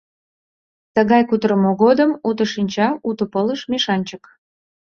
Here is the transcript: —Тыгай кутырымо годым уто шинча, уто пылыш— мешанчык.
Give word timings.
—Тыгай 0.95 1.21
кутырымо 1.29 1.71
годым 1.83 2.11
уто 2.27 2.43
шинча, 2.53 2.87
уто 3.07 3.23
пылыш— 3.33 3.61
мешанчык. 3.71 4.23